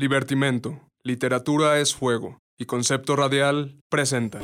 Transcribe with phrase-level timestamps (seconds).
[0.00, 4.40] Libertimento, Literatura es Fuego y Concepto Radial presenta.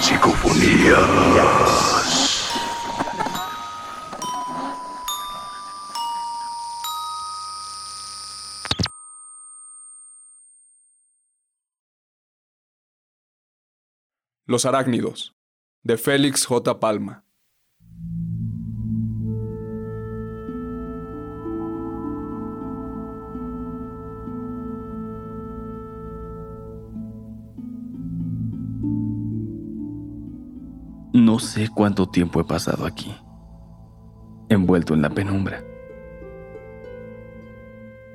[0.00, 1.59] Psicofonías.
[14.50, 15.36] Los Arácnidos,
[15.84, 16.80] de Félix J.
[16.80, 17.22] Palma.
[31.12, 33.14] No sé cuánto tiempo he pasado aquí,
[34.48, 35.62] envuelto en la penumbra.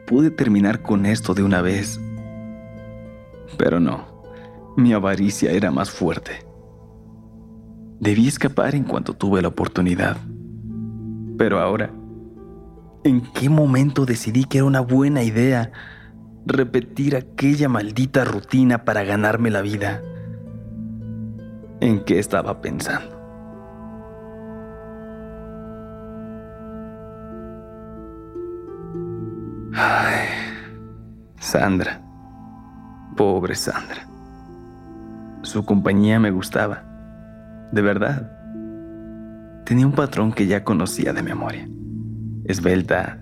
[0.06, 1.98] Pude terminar con esto de una vez,
[3.58, 4.15] pero no,
[4.76, 6.46] mi avaricia era más fuerte.
[8.00, 10.18] Debí escapar en cuanto tuve la oportunidad.
[11.38, 11.92] Pero ahora,
[13.04, 15.72] ¿en qué momento decidí que era una buena idea
[16.46, 20.02] repetir aquella maldita rutina para ganarme la vida?
[21.86, 23.16] en qué estaba pensando.
[29.74, 30.28] Ay,
[31.40, 32.02] Sandra.
[33.16, 34.15] Pobre Sandra.
[35.56, 36.84] Su compañía me gustaba.
[37.72, 38.30] De verdad.
[39.66, 41.66] Tenía un patrón que ya conocía de memoria.
[42.44, 43.20] Esbelta,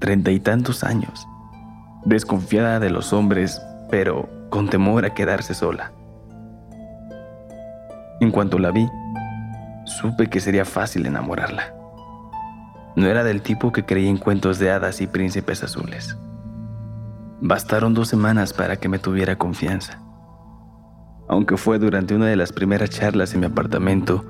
[0.00, 1.28] treinta y tantos años.
[2.04, 5.92] Desconfiada de los hombres, pero con temor a quedarse sola.
[8.18, 8.88] En cuanto la vi,
[9.84, 11.72] supe que sería fácil enamorarla.
[12.96, 16.18] No era del tipo que creía en cuentos de hadas y príncipes azules.
[17.40, 20.02] Bastaron dos semanas para que me tuviera confianza.
[21.28, 24.24] Aunque fue durante una de las primeras charlas en mi apartamento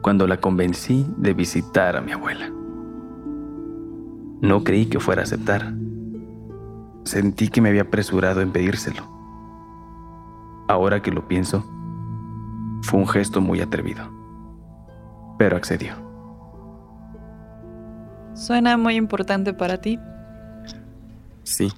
[0.00, 2.50] cuando la convencí de visitar a mi abuela.
[4.40, 5.74] No creí que fuera a aceptar.
[7.04, 9.02] Sentí que me había apresurado en pedírselo.
[10.68, 11.64] Ahora que lo pienso,
[12.82, 14.04] fue un gesto muy atrevido,
[15.38, 15.94] pero accedió.
[18.34, 19.98] Suena muy importante para ti.
[21.42, 21.72] Sí.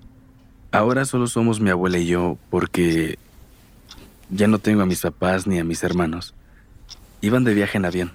[0.72, 3.18] Ahora solo somos mi abuela y yo porque
[4.30, 6.34] ya no tengo a mis papás ni a mis hermanos.
[7.20, 8.12] Iban de viaje en avión.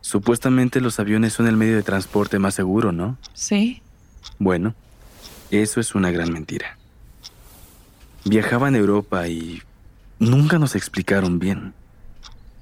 [0.00, 3.16] Supuestamente los aviones son el medio de transporte más seguro, ¿no?
[3.32, 3.82] Sí.
[4.38, 4.74] Bueno,
[5.50, 6.76] eso es una gran mentira.
[8.24, 9.62] Viajaba en Europa y
[10.18, 11.74] Nunca nos explicaron bien.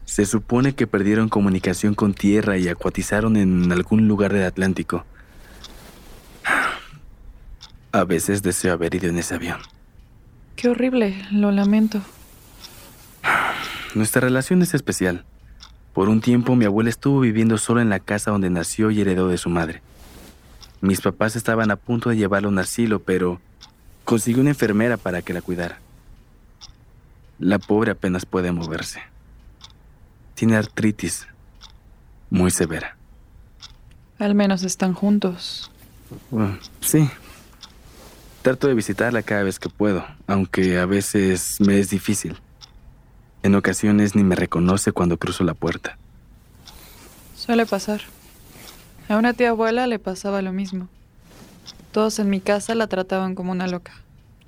[0.05, 5.05] Se supone que perdieron comunicación con tierra y acuatizaron en algún lugar del Atlántico.
[7.93, 9.59] A veces deseo haber ido en ese avión.
[10.57, 12.01] Qué horrible, lo lamento.
[13.95, 15.25] Nuestra relación es especial.
[15.93, 19.29] Por un tiempo mi abuela estuvo viviendo sola en la casa donde nació y heredó
[19.29, 19.83] de su madre.
[20.81, 23.41] Mis papás estaban a punto de llevarla a un asilo, pero
[24.05, 25.79] consiguió una enfermera para que la cuidara.
[27.39, 29.03] La pobre apenas puede moverse.
[30.35, 31.27] Tiene artritis
[32.31, 32.97] muy severa.
[34.19, 35.71] Al menos están juntos.
[36.81, 37.09] sí.
[38.43, 42.37] Trato de visitarla cada vez que puedo, aunque a veces me es difícil.
[43.43, 45.97] En ocasiones ni me reconoce cuando cruzo la puerta.
[47.37, 48.01] Suele pasar.
[49.09, 50.89] A una tía abuela le pasaba lo mismo.
[51.93, 53.93] Todos en mi casa la trataban como una loca.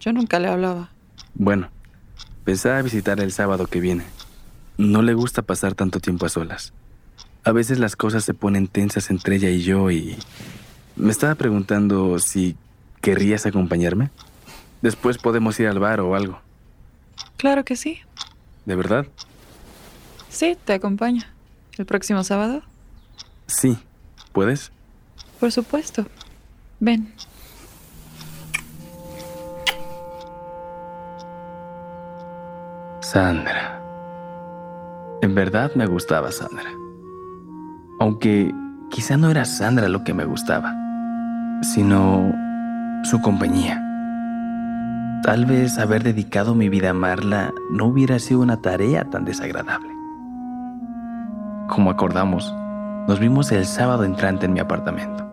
[0.01, 0.91] Yo nunca le hablaba.
[1.35, 1.71] Bueno,
[2.45, 4.05] Pensaba visitar el sábado que viene.
[4.77, 6.75] No le gusta pasar tanto tiempo a solas.
[7.43, 10.17] A veces las cosas se ponen tensas entre ella y yo y...
[10.97, 12.55] Me estaba preguntando si
[13.05, 14.11] querrías acompañarme.
[14.81, 16.41] Después podemos ir al bar o algo.
[17.37, 18.01] Claro que sí.
[18.65, 19.07] ¿De verdad?
[20.31, 21.23] Sí, te acompaño.
[21.77, 22.63] ¿El próximo sábado?
[23.47, 23.79] Sí.
[24.33, 24.73] ¿Puedes?
[25.39, 26.07] Por supuesto.
[26.81, 27.13] Ven.
[33.01, 33.83] Sandra.
[35.21, 36.71] En verdad me gustaba Sandra.
[38.01, 38.51] Aunque
[38.91, 40.75] quizá no era Sandra lo que me gustaba,
[41.63, 42.33] sino
[43.05, 43.81] su compañía.
[45.23, 49.91] Tal vez haber dedicado mi vida a amarla no hubiera sido una tarea tan desagradable.
[51.69, 52.55] Como acordamos,
[53.07, 55.31] nos vimos el sábado entrante en mi apartamento.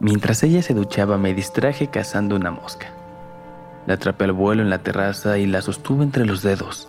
[0.00, 2.88] Mientras ella se duchaba me distraje cazando una mosca.
[3.86, 6.88] La atrapé al vuelo en la terraza y la sostuve entre los dedos.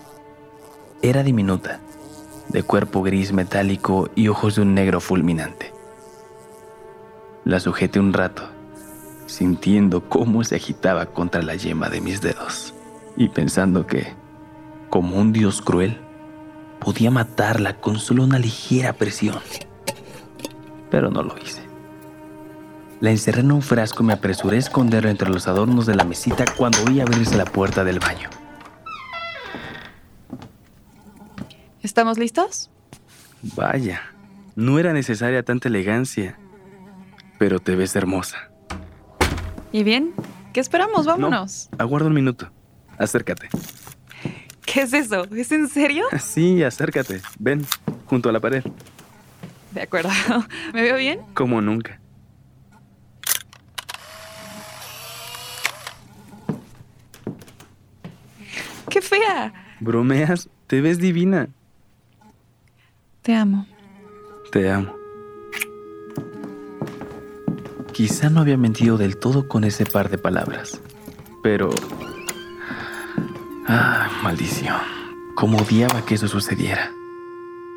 [1.03, 1.79] Era diminuta,
[2.53, 5.73] de cuerpo gris metálico y ojos de un negro fulminante.
[7.43, 8.43] La sujeté un rato,
[9.25, 12.73] sintiendo cómo se agitaba contra la yema de mis dedos
[13.17, 14.13] y pensando que,
[14.89, 15.99] como un dios cruel,
[16.79, 19.39] podía matarla con solo una ligera presión.
[20.91, 21.63] Pero no lo hice.
[22.99, 26.03] La encerré en un frasco y me apresuré a esconderla entre los adornos de la
[26.03, 28.29] mesita cuando oí abrirse la puerta del baño.
[31.83, 32.71] ¿Estamos listos?
[33.57, 34.01] Vaya,
[34.55, 36.39] no era necesaria tanta elegancia,
[37.37, 38.49] pero te ves hermosa.
[39.73, 40.13] ¿Y bien?
[40.53, 41.05] ¿Qué esperamos?
[41.05, 41.67] Vámonos.
[41.73, 42.49] No, aguarda un minuto.
[42.97, 43.49] Acércate.
[44.65, 45.25] ¿Qué es eso?
[45.35, 46.05] ¿Es en serio?
[46.19, 47.21] Sí, acércate.
[47.37, 47.65] Ven,
[48.05, 48.63] junto a la pared.
[49.71, 50.09] De acuerdo.
[50.73, 51.19] ¿Me veo bien?
[51.33, 51.99] Como nunca.
[58.89, 59.53] ¡Qué fea!
[59.81, 60.49] ¿Bromeas?
[60.67, 61.49] Te ves divina.
[63.23, 63.65] Te amo.
[64.51, 64.93] Te amo.
[67.93, 70.81] Quizá no había mentido del todo con ese par de palabras,
[71.41, 71.69] pero...
[73.65, 74.75] Ah, maldición.
[75.35, 76.91] Cómo odiaba que eso sucediera.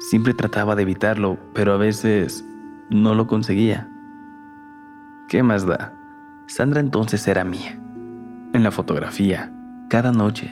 [0.00, 2.44] Siempre trataba de evitarlo, pero a veces
[2.90, 3.88] no lo conseguía.
[5.28, 5.92] ¿Qué más da?
[6.48, 7.78] Sandra entonces era mía.
[8.52, 9.52] En la fotografía,
[9.88, 10.50] cada noche,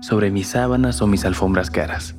[0.00, 2.14] sobre mis sábanas o mis alfombras caras.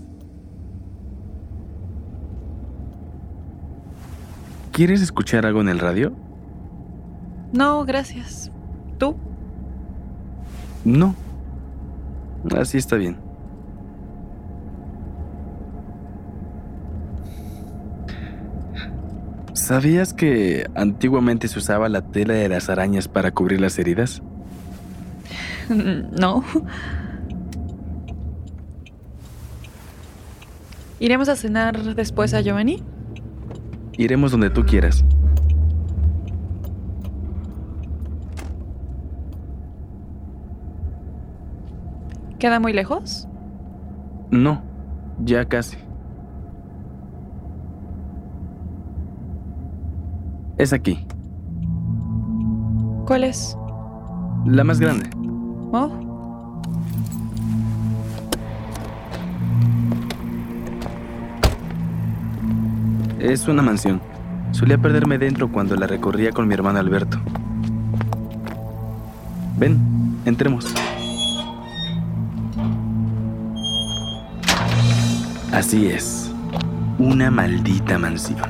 [4.79, 6.13] ¿Quieres escuchar algo en el radio?
[7.51, 8.49] No, gracias.
[8.97, 9.17] ¿Tú?
[10.85, 11.15] No.
[12.57, 13.17] Así está bien.
[19.51, 24.21] ¿Sabías que antiguamente se usaba la tela de las arañas para cubrir las heridas?
[25.67, 26.45] No.
[31.01, 32.81] ¿Iremos a cenar después a Giovanni?
[33.99, 35.03] Iremos donde tú quieras.
[42.39, 43.27] ¿Queda muy lejos?
[44.31, 44.61] No,
[45.25, 45.77] ya casi.
[50.57, 51.05] Es aquí.
[53.05, 53.57] ¿Cuál es?
[54.45, 55.09] La más grande.
[55.73, 56.08] Oh.
[63.19, 64.01] Es una mansión.
[64.51, 67.19] Solía perderme dentro cuando la recorría con mi hermano Alberto.
[69.57, 69.77] Ven,
[70.23, 70.73] entremos.
[75.51, 76.31] Así es,
[76.97, 78.49] una maldita mansión,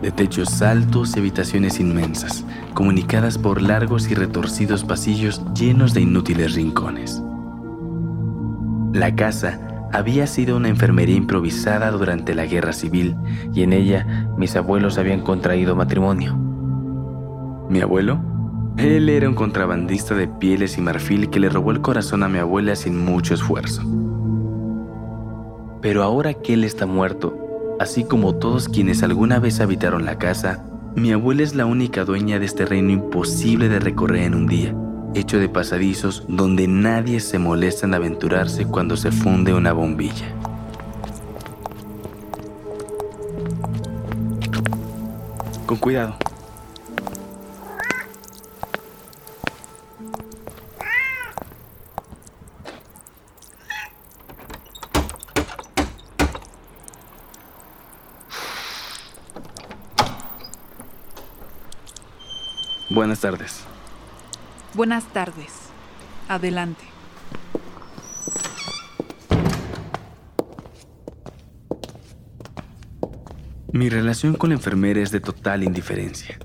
[0.00, 2.44] de techos altos y habitaciones inmensas,
[2.74, 7.22] comunicadas por largos y retorcidos pasillos llenos de inútiles rincones.
[8.92, 9.60] La casa
[9.92, 13.14] había sido una enfermería improvisada durante la guerra civil
[13.52, 16.34] y en ella mis abuelos habían contraído matrimonio.
[17.68, 18.20] ¿Mi abuelo?
[18.78, 22.38] Él era un contrabandista de pieles y marfil que le robó el corazón a mi
[22.38, 23.82] abuela sin mucho esfuerzo.
[25.82, 27.36] Pero ahora que él está muerto,
[27.78, 30.64] así como todos quienes alguna vez habitaron la casa,
[30.96, 34.74] mi abuela es la única dueña de este reino imposible de recorrer en un día,
[35.14, 40.26] hecho de pasadizos donde nadie se molesta en aventurarse cuando se funde una bombilla.
[45.66, 46.16] Con cuidado.
[62.90, 63.71] Buenas tardes.
[64.74, 65.52] Buenas tardes.
[66.28, 66.82] Adelante.
[73.70, 76.38] Mi relación con la enfermera es de total indiferencia.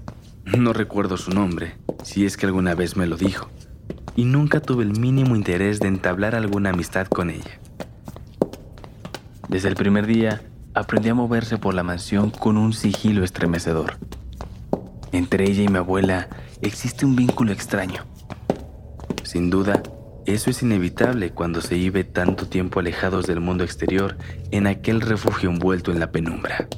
[0.44, 3.50] No recuerdo su nombre, si es que alguna vez me lo dijo,
[4.18, 7.62] y nunca tuve el mínimo interés de entablar alguna amistad con ella.
[9.48, 10.42] Desde el primer día,
[10.74, 13.98] aprendí a moverse por la mansión con un sigilo estremecedor.
[15.14, 16.28] Entre ella y mi abuela
[16.62, 18.04] existe un vínculo extraño.
[19.28, 19.84] Sin duda,
[20.26, 24.16] eso es inevitable cuando se vive tanto tiempo alejados del mundo exterior
[24.52, 26.70] en aquel refugio envuelto en la penumbra.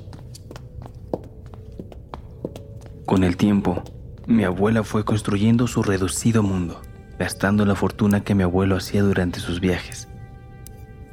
[3.06, 3.84] Con el tiempo,
[4.26, 6.82] mi abuela fue construyendo su reducido mundo,
[7.20, 10.08] gastando la fortuna que mi abuelo hacía durante sus viajes.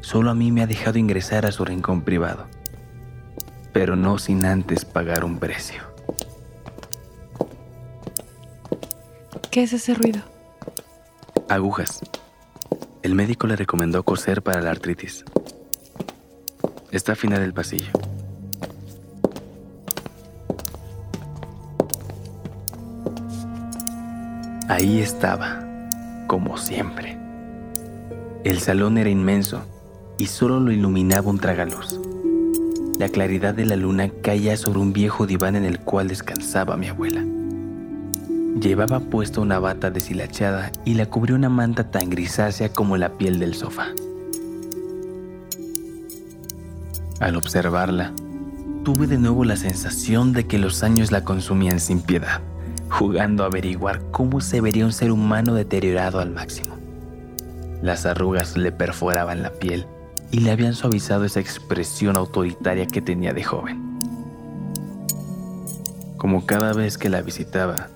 [0.00, 2.46] Solo a mí me ha dejado ingresar a su rincón privado,
[3.74, 5.82] pero no sin antes pagar un precio.
[9.50, 10.35] ¿Qué es ese ruido?
[11.48, 12.00] Agujas.
[13.02, 15.24] El médico le recomendó coser para la artritis.
[16.90, 17.92] Está a final del pasillo.
[24.68, 25.60] Ahí estaba,
[26.26, 27.16] como siempre.
[28.42, 29.62] El salón era inmenso
[30.18, 32.00] y solo lo iluminaba un tragaluz.
[32.98, 36.88] La claridad de la luna caía sobre un viejo diván en el cual descansaba mi
[36.88, 37.24] abuela.
[38.60, 43.38] Llevaba puesta una bata deshilachada y la cubrió una manta tan grisácea como la piel
[43.38, 43.88] del sofá.
[47.20, 48.14] Al observarla,
[48.82, 52.40] tuve de nuevo la sensación de que los años la consumían sin piedad,
[52.88, 56.76] jugando a averiguar cómo se vería un ser humano deteriorado al máximo.
[57.82, 59.86] Las arrugas le perforaban la piel
[60.30, 63.98] y le habían suavizado esa expresión autoritaria que tenía de joven.
[66.16, 67.90] Como cada vez que la visitaba,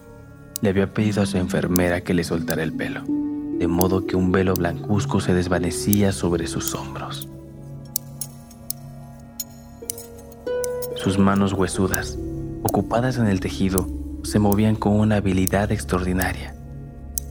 [0.62, 3.02] le había pedido a su enfermera que le soltara el pelo,
[3.59, 7.29] de modo que un velo blancuzco se desvanecía sobre sus hombros.
[10.97, 12.19] Sus manos huesudas,
[12.62, 13.88] ocupadas en el tejido,
[14.23, 16.55] se movían con una habilidad extraordinaria,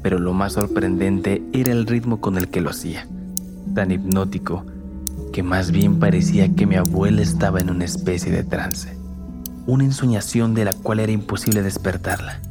[0.02, 3.08] pero lo más sorprendente era el ritmo con el que lo hacía,
[3.76, 4.66] tan hipnótico
[5.32, 8.98] que más bien parecía que mi abuela estaba en una especie de trance,
[9.68, 12.42] una ensoñación de la cual era imposible despertarla.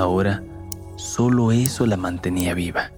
[0.00, 0.42] Ahora,
[0.96, 2.90] solo eso la mantenía viva.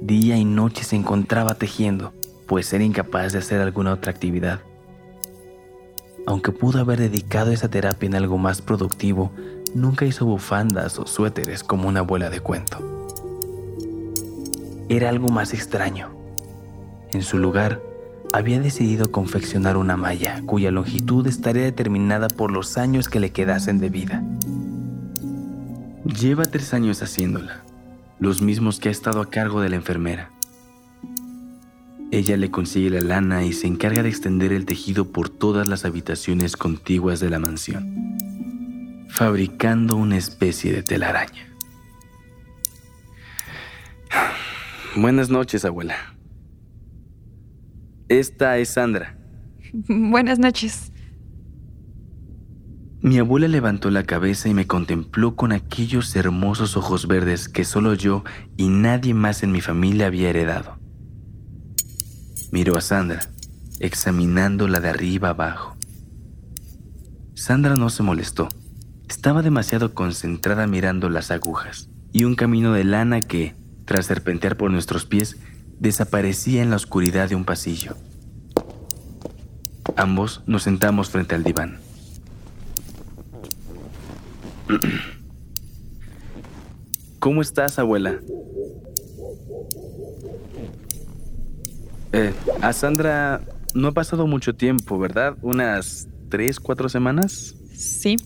[0.00, 2.12] Día y noche se encontraba tejiendo,
[2.46, 4.60] pues era incapaz de hacer alguna otra actividad.
[6.28, 9.32] Aunque pudo haber dedicado esa terapia en algo más productivo,
[9.74, 12.78] nunca hizo bufandas o suéteres como una abuela de cuento.
[14.88, 16.10] Era algo más extraño.
[17.12, 17.82] En su lugar,
[18.32, 23.80] había decidido confeccionar una malla cuya longitud estaría determinada por los años que le quedasen
[23.80, 24.22] de vida.
[26.18, 27.62] Lleva tres años haciéndola,
[28.18, 30.30] los mismos que ha estado a cargo de la enfermera.
[32.10, 35.84] Ella le consigue la lana y se encarga de extender el tejido por todas las
[35.84, 38.18] habitaciones contiguas de la mansión,
[39.08, 41.46] fabricando una especie de telaraña.
[44.96, 45.94] Buenas noches, abuela.
[48.08, 49.16] Esta es Sandra.
[49.88, 50.90] Buenas noches.
[53.02, 57.94] Mi abuela levantó la cabeza y me contempló con aquellos hermosos ojos verdes que solo
[57.94, 58.24] yo
[58.58, 60.78] y nadie más en mi familia había heredado.
[62.52, 63.20] Miró a Sandra,
[63.78, 65.76] examinándola de arriba abajo.
[67.34, 68.48] Sandra no se molestó.
[69.08, 73.54] Estaba demasiado concentrada mirando las agujas y un camino de lana que,
[73.86, 75.38] tras serpentear por nuestros pies,
[75.78, 77.96] desaparecía en la oscuridad de un pasillo.
[79.96, 81.78] Ambos nos sentamos frente al diván.
[87.18, 88.20] ¿Cómo estás, abuela?
[92.12, 93.42] Eh, a Sandra
[93.74, 95.36] no ha pasado mucho tiempo, ¿verdad?
[95.42, 97.54] ¿Unas tres, cuatro semanas?
[97.74, 98.16] Sí.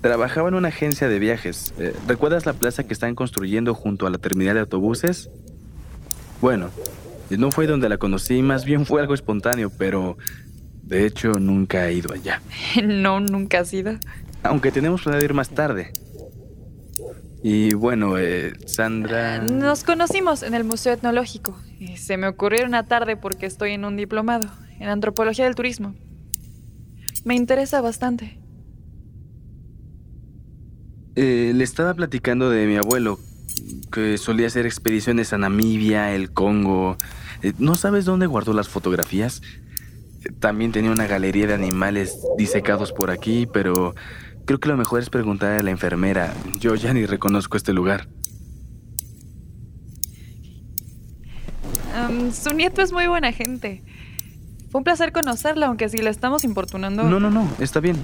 [0.00, 1.74] Trabajaba en una agencia de viajes.
[1.78, 5.30] Eh, ¿Recuerdas la plaza que están construyendo junto a la terminal de autobuses?
[6.40, 6.70] Bueno,
[7.30, 10.18] no fue donde la conocí, más bien fue algo espontáneo, pero
[10.82, 12.42] de hecho nunca he ido allá.
[12.84, 13.98] No, nunca has ido
[14.44, 15.92] aunque tenemos planeado ir más tarde.
[17.42, 19.38] Y bueno, eh, Sandra...
[19.42, 21.58] Nos conocimos en el Museo Etnológico.
[21.78, 24.48] Y se me ocurrió una tarde porque estoy en un diplomado
[24.78, 25.94] en antropología del turismo.
[27.24, 28.38] Me interesa bastante.
[31.16, 33.18] Eh, le estaba platicando de mi abuelo,
[33.92, 36.96] que solía hacer expediciones a Namibia, el Congo.
[37.42, 39.42] Eh, ¿No sabes dónde guardó las fotografías?
[40.40, 43.94] También tenía una galería de animales disecados por aquí, pero
[44.44, 46.34] Creo que lo mejor es preguntar a la enfermera.
[46.60, 48.08] Yo ya ni reconozco este lugar.
[52.32, 53.82] su nieto es muy buena gente.
[54.70, 57.04] Fue un placer conocerla, aunque si la estamos importunando.
[57.04, 57.96] No, no, no, está bien.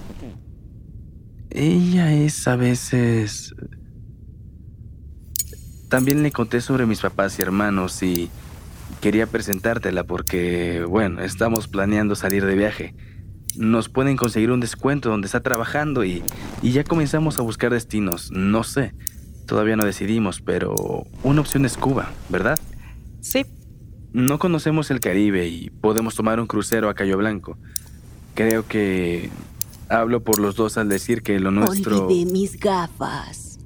[1.50, 3.54] Ella es a veces...
[5.88, 8.30] También le conté sobre mis papás y hermanos y
[9.00, 12.94] quería presentártela porque, bueno, estamos planeando salir de viaje
[13.56, 16.22] nos pueden conseguir un descuento donde está trabajando y,
[16.62, 18.30] ya comenzamos a buscar destinos.
[18.32, 18.94] No sé,
[19.46, 22.58] todavía no decidimos, pero una opción es Cuba, ¿verdad?
[23.20, 23.46] Sí.
[24.12, 27.56] No conocemos el Caribe y podemos tomar un crucero a Cayo Blanco.
[28.34, 29.30] Creo que
[29.88, 32.06] hablo por los dos al decir que lo nuestro...
[32.06, 33.58] Olvidé mis gafas.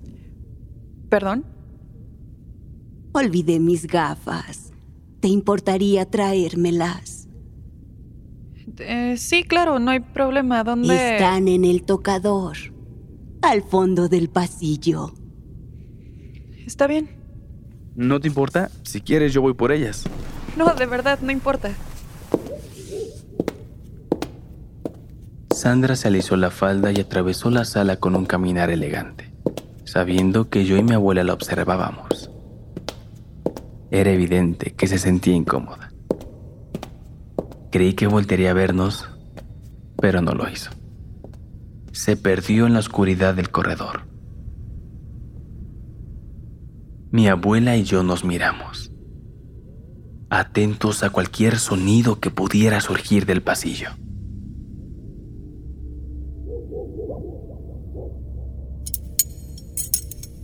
[1.08, 1.44] ¿Perdón?
[3.12, 4.72] Olvidé mis gafas.
[5.20, 7.23] ¿Te importaría traérmelas?
[8.78, 10.64] Eh, sí, claro, no hay problema.
[10.64, 11.14] ¿Dónde...?
[11.14, 12.56] Están en el tocador,
[13.42, 15.12] al fondo del pasillo.
[16.66, 17.10] Está bien.
[17.94, 18.70] ¿No te importa?
[18.82, 20.04] Si quieres, yo voy por ellas.
[20.56, 21.70] No, de verdad, no importa.
[25.50, 29.32] Sandra se alisó la falda y atravesó la sala con un caminar elegante.
[29.84, 32.30] sabiendo que yo y mi abuela la observábamos.
[33.92, 35.92] Era evidente que se sentía incómoda.
[37.74, 39.08] Creí que voltearía a vernos,
[40.00, 40.70] pero no lo hizo.
[41.90, 44.02] Se perdió en la oscuridad del corredor.
[47.10, 48.92] Mi abuela y yo nos miramos,
[50.30, 53.88] atentos a cualquier sonido que pudiera surgir del pasillo.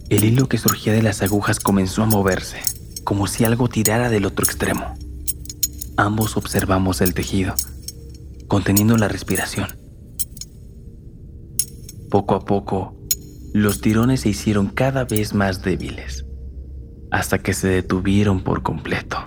[0.08, 2.58] El hilo que surgía de las agujas comenzó a moverse
[3.04, 4.96] como si algo tirara del otro extremo.
[6.00, 7.52] Ambos observamos el tejido,
[8.48, 9.66] conteniendo la respiración.
[12.10, 12.96] Poco a poco,
[13.52, 16.24] los tirones se hicieron cada vez más débiles,
[17.10, 19.18] hasta que se detuvieron por completo.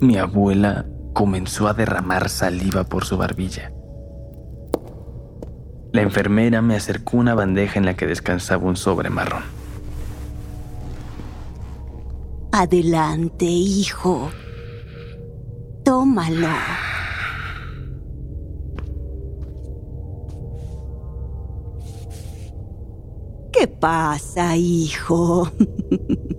[0.00, 3.70] Mi abuela comenzó a derramar saliva por su barbilla.
[5.92, 9.55] La enfermera me acercó una bandeja en la que descansaba un sobre marrón.
[12.58, 14.30] Adelante, hijo.
[15.84, 16.48] Tómalo.
[23.52, 25.50] ¿Qué pasa, hijo?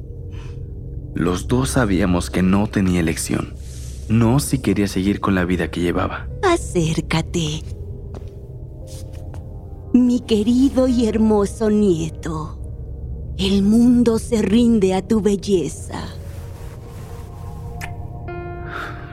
[1.13, 3.53] Los dos sabíamos que no tenía elección.
[4.09, 6.27] No si quería seguir con la vida que llevaba.
[6.41, 7.62] Acércate.
[9.93, 12.56] Mi querido y hermoso nieto.
[13.38, 16.00] El mundo se rinde a tu belleza.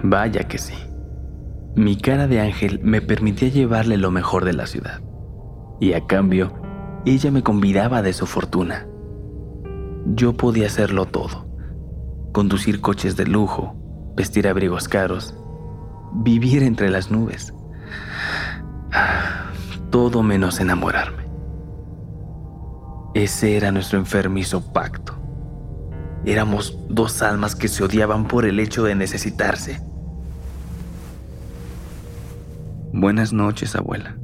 [0.02, 0.72] Vaya que sí.
[1.76, 5.02] Mi cara de ángel me permitía llevarle lo mejor de la ciudad.
[5.78, 6.54] Y a cambio,
[7.04, 8.86] ella me convidaba de su fortuna.
[10.06, 11.46] Yo podía hacerlo todo.
[12.32, 13.74] Conducir coches de lujo,
[14.16, 15.34] vestir abrigos caros,
[16.14, 17.52] vivir entre las nubes.
[19.90, 21.23] Todo menos enamorarme.
[23.14, 25.14] Ese era nuestro enfermizo pacto.
[26.26, 29.80] Éramos dos almas que se odiaban por el hecho de necesitarse.
[32.92, 34.16] Buenas noches, abuela.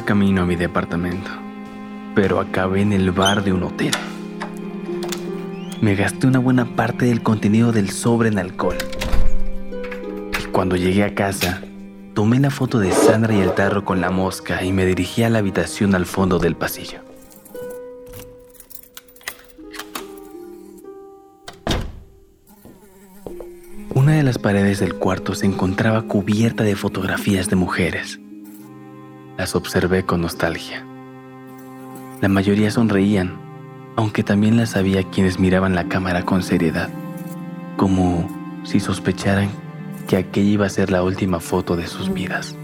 [0.00, 1.30] Camino a mi departamento,
[2.14, 3.92] pero acabé en el bar de un hotel.
[5.82, 8.78] Me gasté una buena parte del contenido del sobre en alcohol.
[10.42, 11.60] Y cuando llegué a casa,
[12.14, 15.30] tomé la foto de Sandra y el tarro con la mosca y me dirigí a
[15.30, 17.00] la habitación al fondo del pasillo.
[23.94, 28.21] Una de las paredes del cuarto se encontraba cubierta de fotografías de mujeres
[29.42, 30.86] las observé con nostalgia.
[32.20, 33.40] La mayoría sonreían,
[33.96, 36.90] aunque también las había quienes miraban la cámara con seriedad,
[37.76, 38.30] como
[38.62, 39.50] si sospecharan
[40.06, 42.54] que aquella iba a ser la última foto de sus vidas.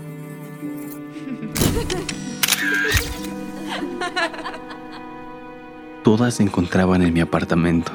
[6.04, 7.90] Todas se encontraban en mi apartamento,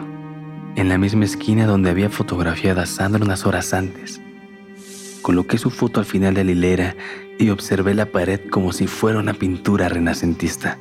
[0.75, 4.19] en la misma esquina donde había fotografiado a Sandra unas horas antes.
[5.21, 6.95] Coloqué su foto al final de la hilera
[7.39, 10.77] y observé la pared como si fuera una pintura renacentista.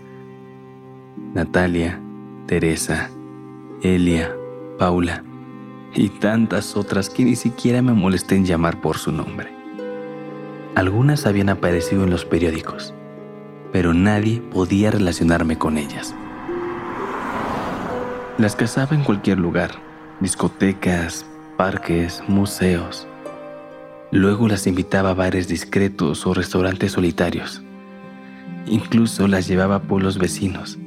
[1.35, 2.01] Natalia,
[2.47, 3.11] Teresa,
[3.83, 4.35] Elia,
[4.79, 5.25] Paula
[5.95, 9.53] y tantas otras que ni siquiera me molesté en llamar por su nombre.
[10.75, 12.95] Algunas habían aparecido en los periódicos,
[13.73, 16.15] pero nadie podía relacionarme con ellas.
[18.39, 19.73] Las cazaba en cualquier lugar,
[20.21, 23.07] discotecas, parques, museos.
[24.13, 27.63] Luego las invitaba a bares discretos o restaurantes solitarios.
[28.67, 30.79] Incluso las llevaba a pueblos vecinos.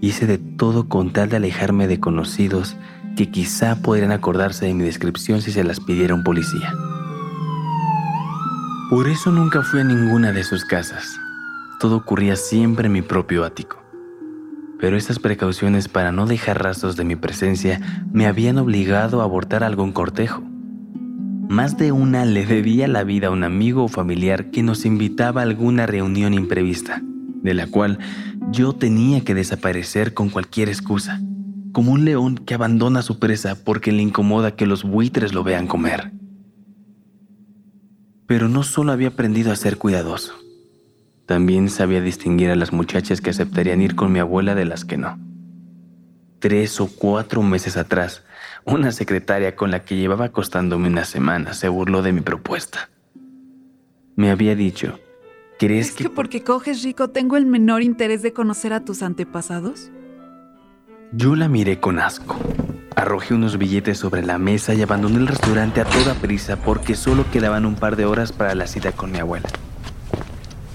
[0.00, 2.76] Hice de todo con tal de alejarme de conocidos
[3.16, 6.72] que quizá podrían acordarse de mi descripción si se las pidiera un policía.
[8.88, 11.18] Por eso nunca fui a ninguna de sus casas.
[11.80, 13.82] Todo ocurría siempre en mi propio ático.
[14.78, 17.80] Pero estas precauciones para no dejar rastros de mi presencia
[18.12, 20.53] me habían obligado a abortar algún cortejo.
[21.48, 25.40] Más de una le debía la vida a un amigo o familiar que nos invitaba
[25.40, 27.02] a alguna reunión imprevista,
[27.42, 27.98] de la cual
[28.50, 31.20] yo tenía que desaparecer con cualquier excusa.
[31.72, 35.66] como un león que abandona su presa porque le incomoda que los buitres lo vean
[35.66, 36.12] comer.
[38.28, 40.34] Pero no solo había aprendido a ser cuidadoso,
[41.26, 44.96] también sabía distinguir a las muchachas que aceptarían ir con mi abuela de las que
[44.96, 45.18] no.
[46.38, 48.22] Tres o cuatro meses atrás,
[48.66, 52.88] una secretaria con la que llevaba acostándome una semana se burló de mi propuesta.
[54.16, 54.98] Me había dicho,
[55.58, 56.04] ¿crees que...
[56.04, 59.90] que porque coges rico tengo el menor interés de conocer a tus antepasados?
[61.12, 62.36] Yo la miré con asco.
[62.96, 67.24] Arrojé unos billetes sobre la mesa y abandoné el restaurante a toda prisa porque solo
[67.30, 69.48] quedaban un par de horas para la cita con mi abuela.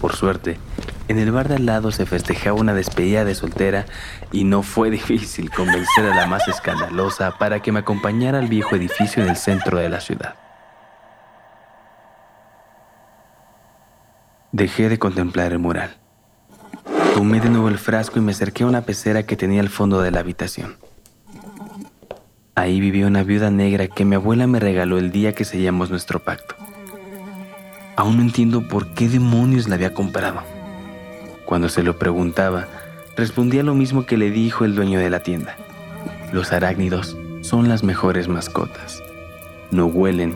[0.02, 0.60] Por suerte,
[1.09, 3.85] en el bar de al lado se festejaba una despedida de soltera
[4.31, 8.75] y no fue difícil convencer a la más escandalosa para que me acompañara al viejo
[8.75, 10.35] edificio en el centro de la ciudad.
[14.51, 15.97] Dejé de contemplar el mural.
[17.15, 20.01] Tomé de nuevo el frasco y me acerqué a una pecera que tenía al fondo
[20.01, 20.77] de la habitación.
[22.53, 26.23] Ahí vivía una viuda negra que mi abuela me regaló el día que sellamos nuestro
[26.23, 26.55] pacto.
[27.95, 30.58] Aún no entiendo por qué demonios la había comprado.
[31.49, 32.67] Cuando se lo preguntaba,
[33.17, 35.57] respondía lo mismo que le dijo el dueño de la tienda.
[36.31, 39.01] Los arácnidos son las mejores mascotas.
[39.71, 40.35] No huelen,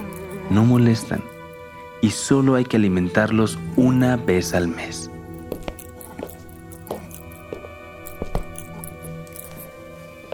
[0.49, 1.21] no molestan
[2.01, 5.11] y solo hay que alimentarlos una vez al mes.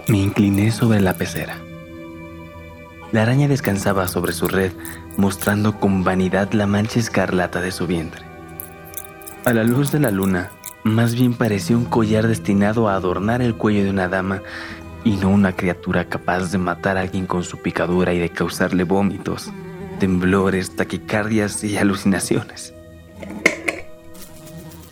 [0.07, 1.57] Me incliné sobre la pecera.
[3.11, 4.71] La araña descansaba sobre su red,
[5.17, 8.23] mostrando con vanidad la mancha escarlata de su vientre.
[9.43, 10.51] A la luz de la luna,
[10.83, 14.41] más bien parecía un collar destinado a adornar el cuello de una dama
[15.03, 18.83] y no una criatura capaz de matar a alguien con su picadura y de causarle
[18.83, 19.51] vómitos,
[19.99, 22.73] temblores, taquicardias y alucinaciones.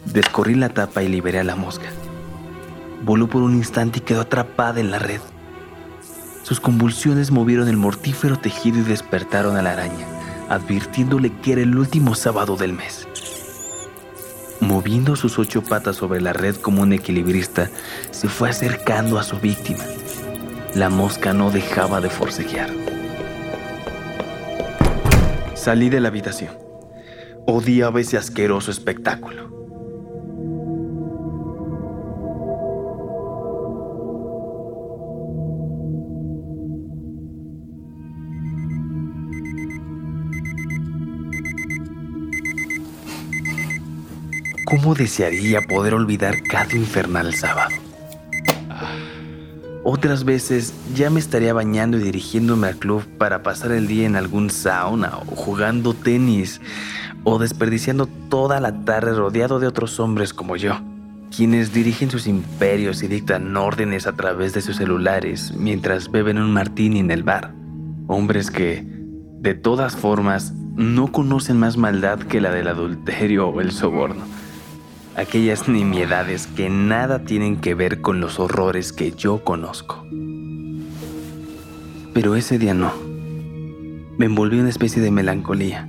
[0.06, 1.88] Descorrí la tapa y liberé a la mosca
[3.04, 5.21] voló por un instante y quedó atrapada en la red.
[6.43, 10.08] Sus convulsiones movieron el mortífero tejido y despertaron a la araña,
[10.50, 13.08] advirtiéndole que era el último sábado del mes.
[14.60, 17.70] Moviendo sus ocho patas sobre la red como un equilibrista,
[18.12, 19.84] se fue acercando a su víctima.
[20.74, 22.70] La mosca no dejaba de forcejear.
[25.54, 26.58] Salí de la habitación.
[27.46, 29.57] Odiaba ese asqueroso espectáculo.
[44.69, 47.73] ¿Cómo desearía poder olvidar cada infernal sábado?
[49.86, 54.17] Otras veces ya me estaría bañando y dirigiéndome al club para pasar el día en
[54.17, 56.60] algún sauna o jugando tenis
[57.23, 60.73] o desperdiciando toda la tarde rodeado de otros hombres como yo,
[61.34, 66.51] quienes dirigen sus imperios y dictan órdenes a través de sus celulares mientras beben un
[66.51, 67.53] martini en el bar.
[68.08, 68.86] Hombres que,
[69.39, 74.37] de todas formas, no conocen más maldad que la del adulterio o el soborno
[75.17, 80.06] aquellas nimiedades que nada tienen que ver con los horrores que yo conozco.
[82.13, 82.93] Pero ese día no.
[84.17, 85.88] Me envolví una especie de melancolía.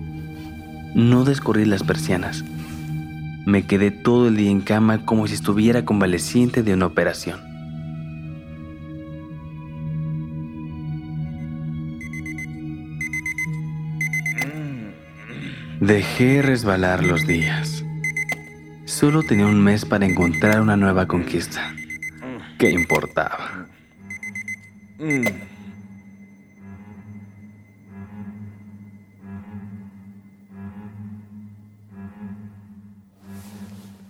[0.94, 2.42] No descorrí las persianas.
[3.44, 7.38] Me quedé todo el día en cama como si estuviera convaleciente de una operación.
[15.80, 17.77] Dejé resbalar los días.
[18.98, 21.72] Solo tenía un mes para encontrar una nueva conquista.
[22.58, 23.68] ¿Qué importaba?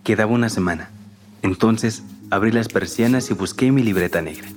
[0.04, 0.88] Quedaba una semana.
[1.42, 4.48] Entonces abrí las persianas y busqué mi libreta negra.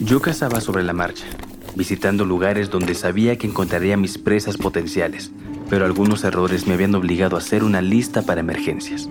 [0.00, 1.26] Yo cazaba sobre la marcha,
[1.74, 5.30] visitando lugares donde sabía que encontraría mis presas potenciales
[5.68, 9.08] pero algunos errores me habían obligado a hacer una lista para emergencias.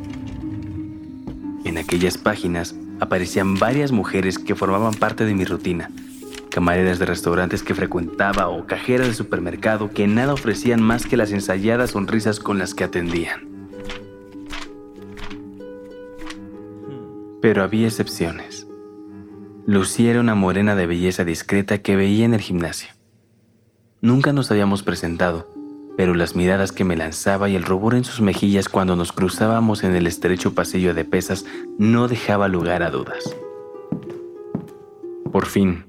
[1.64, 5.90] En aquellas páginas aparecían varias mujeres que formaban parte de mi rutina,
[6.50, 11.32] camareras de restaurantes que frecuentaba o cajeras de supermercado que nada ofrecían más que las
[11.32, 13.50] ensayadas sonrisas con las que atendían.
[17.42, 18.66] Pero había excepciones.
[19.68, 22.90] Lucía era una morena de belleza discreta que veía en el gimnasio.
[24.00, 25.48] Nunca nos habíamos presentado,
[25.98, 29.84] pero las miradas que me lanzaba y el rubor en sus mejillas cuando nos cruzábamos
[29.84, 31.46] en el estrecho pasillo de pesas
[31.78, 33.36] no dejaba lugar a dudas.
[35.32, 35.86] Por fin,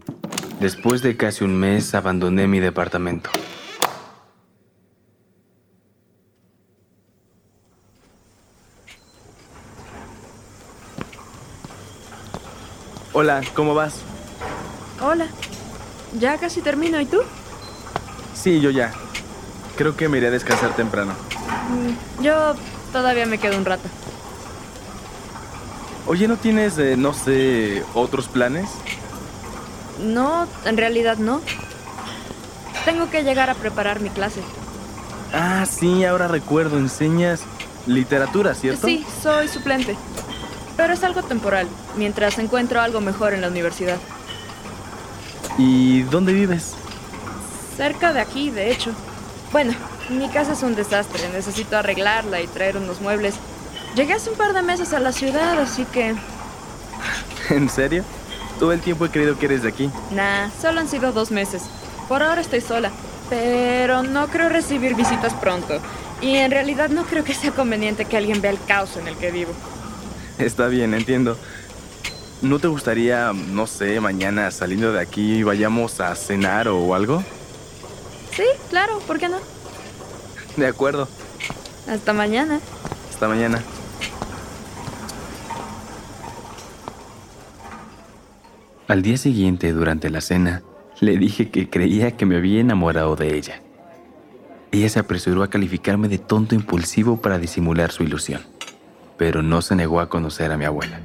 [0.61, 3.31] después de casi un mes, abandoné mi departamento.
[13.13, 14.03] Hola, ¿cómo vas?
[15.01, 15.27] Hola.
[16.19, 17.19] Ya casi termino, ¿y tú?
[18.35, 18.93] Sí, yo ya.
[19.77, 21.13] Creo que me iré a descansar temprano.
[21.69, 22.55] Mm, Yo
[22.93, 23.89] todavía me quedo un rato.
[26.07, 28.71] Oye, ¿no tienes, eh, no sé, otros planes?
[30.01, 31.41] No, en realidad no.
[32.85, 34.41] Tengo que llegar a preparar mi clase.
[35.33, 37.43] Ah, sí, ahora recuerdo, enseñas
[37.87, 38.87] literatura, ¿cierto?
[38.87, 39.97] Sí, soy suplente.
[40.77, 43.99] Pero es algo temporal, mientras encuentro algo mejor en la universidad.
[45.59, 46.75] ¿Y dónde vives?
[47.77, 48.93] Cerca de aquí, de hecho.
[49.57, 49.73] Bueno,
[50.11, 51.31] mi casa es un desastre.
[51.31, 53.37] Necesito arreglarla y traer unos muebles.
[53.95, 56.15] Llegué hace un par de meses a la ciudad, así que...
[57.49, 58.05] ¿En serio?
[58.59, 59.91] Todo el tiempo he creído que eres de aquí.
[60.11, 61.63] Nah, solo han sido dos meses.
[62.07, 62.91] Por ahora estoy sola.
[63.31, 65.81] Pero no creo recibir visitas pronto.
[66.21, 69.17] Y en realidad no creo que sea conveniente que alguien vea el caos en el
[69.17, 69.53] que vivo.
[70.37, 71.39] Está bien, entiendo.
[72.43, 77.25] ¿No te gustaría, no sé, mañana saliendo de aquí vayamos a cenar o algo?
[78.37, 79.39] Sí, claro, ¿por qué no?
[80.59, 81.09] De acuerdo.
[81.89, 82.61] Hasta mañana.
[83.09, 83.63] Hasta mañana.
[88.89, 90.63] Al día siguiente, durante la cena,
[91.01, 93.63] le dije que creía que me había enamorado de ella.
[94.71, 98.43] Ella se apresuró a calificarme de tonto impulsivo para disimular su ilusión,
[99.17, 101.01] pero no se negó a conocer a mi abuela.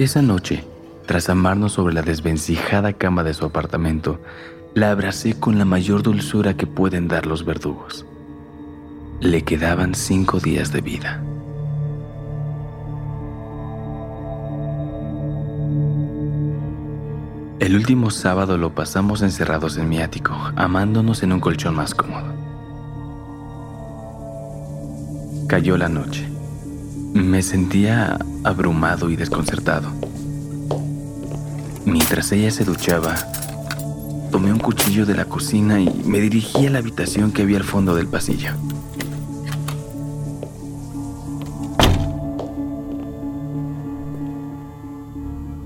[0.00, 0.64] Esa noche,
[1.06, 4.20] tras amarnos sobre la desvencijada cama de su apartamento,
[4.74, 8.04] la abracé con la mayor dulzura que pueden dar los verdugos.
[9.20, 11.22] Le quedaban cinco días de vida.
[17.60, 22.34] El último sábado lo pasamos encerrados en mi ático, amándonos en un colchón más cómodo.
[25.46, 26.28] Cayó la noche.
[27.14, 29.88] Me sentía abrumado y desconcertado.
[31.86, 33.14] Mientras ella se duchaba,
[34.34, 37.62] tomé un cuchillo de la cocina y me dirigí a la habitación que había al
[37.62, 38.50] fondo del pasillo.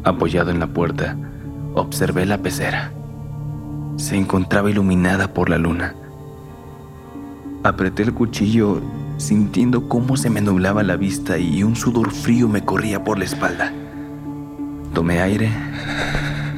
[0.05, 1.17] Apoyado en la puerta,
[1.73, 2.93] observé la pecera.
[3.97, 5.95] Se encontraba iluminada por la luna.
[7.63, 8.83] Apreté el cuchillo
[9.17, 13.25] sintiendo cómo se me nublaba la vista y un sudor frío me corría por la
[13.25, 13.73] espalda.
[14.93, 15.51] Tomé aire,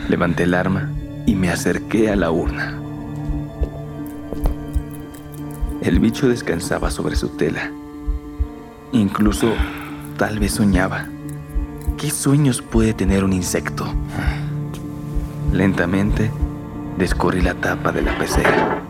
[0.09, 0.90] levanté el arma
[1.31, 2.77] y me acerqué a la urna.
[5.81, 7.71] El bicho descansaba sobre su tela.
[8.90, 9.53] Incluso
[10.16, 11.07] tal vez soñaba.
[11.97, 13.87] ¿Qué sueños puede tener un insecto?
[15.53, 16.33] Lentamente
[16.99, 18.83] descorrí la tapa de la pecera.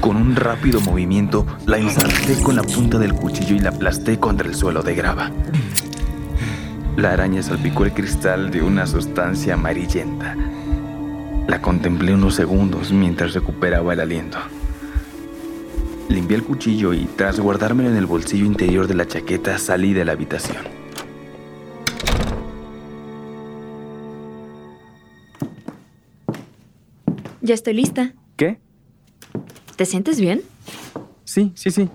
[0.00, 4.46] Con un rápido movimiento la ensarté con la punta del cuchillo y la aplasté contra
[4.46, 5.32] el suelo de grava.
[6.96, 10.36] La araña salpicó el cristal de una sustancia amarillenta.
[11.48, 14.38] La contemplé unos segundos mientras recuperaba el aliento.
[16.10, 20.04] Limpié el cuchillo y tras guardármelo en el bolsillo interior de la chaqueta salí de
[20.04, 20.62] la habitación.
[27.40, 28.12] Ya estoy lista.
[28.36, 28.60] ¿Qué?
[29.76, 30.42] ¿Te sientes bien?
[31.24, 31.88] Sí, sí, sí.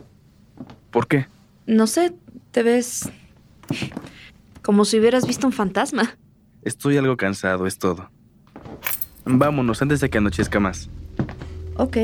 [0.90, 1.28] ¿Por qué?
[1.68, 2.16] No sé,
[2.52, 3.12] te ves
[4.68, 6.18] como si hubieras visto un fantasma.
[6.62, 8.10] Estoy algo cansado, es todo.
[9.24, 10.90] Vámonos antes de que anochezca más.
[11.78, 11.96] Ok.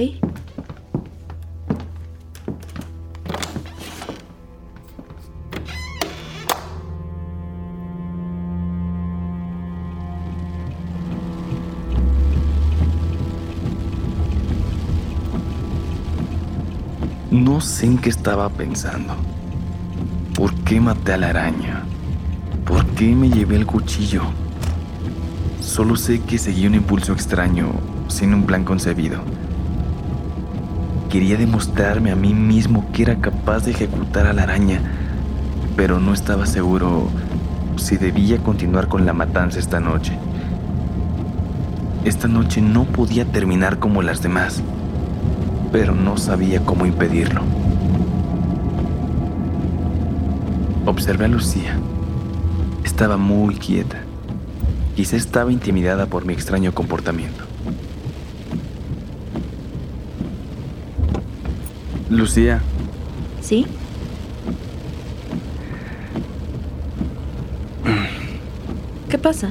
[17.29, 19.17] No sé en qué estaba pensando.
[20.33, 21.83] ¿Por qué maté a la araña?
[22.65, 24.23] ¿Por qué me llevé el cuchillo?
[25.59, 27.67] Solo sé que seguí un impulso extraño,
[28.07, 29.19] sin un plan concebido.
[31.09, 34.81] Quería demostrarme a mí mismo que era capaz de ejecutar a la araña,
[35.75, 37.09] pero no estaba seguro
[37.75, 40.17] si debía continuar con la matanza esta noche.
[42.05, 44.61] Esta noche no podía terminar como las demás,
[45.71, 47.41] pero no sabía cómo impedirlo.
[50.85, 51.77] Observé a Lucía.
[53.03, 53.97] Estaba muy quieta.
[54.95, 57.43] Quizá estaba intimidada por mi extraño comportamiento.
[62.09, 62.61] Lucía,
[63.41, 63.65] ¿Sí?
[69.09, 69.49] ¿Qué pasa?